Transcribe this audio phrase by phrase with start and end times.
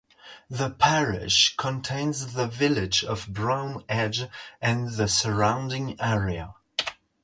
[0.49, 4.23] The parish contains the village of Brown Edge
[4.59, 6.55] and the surrounding area.